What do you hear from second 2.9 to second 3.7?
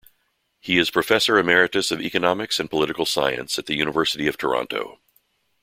science at